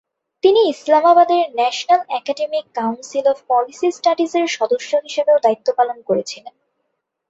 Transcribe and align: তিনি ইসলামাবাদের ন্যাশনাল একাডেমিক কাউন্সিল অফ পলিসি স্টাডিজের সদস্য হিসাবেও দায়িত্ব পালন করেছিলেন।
তিনি 0.43 0.61
ইসলামাবাদের 0.73 1.43
ন্যাশনাল 1.55 2.01
একাডেমিক 2.19 2.65
কাউন্সিল 2.75 3.25
অফ 3.27 3.37
পলিসি 3.49 3.87
স্টাডিজের 3.91 4.45
সদস্য 4.57 4.91
হিসাবেও 5.05 5.43
দায়িত্ব 5.45 5.67
পালন 5.77 5.97
করেছিলেন। 6.01 6.53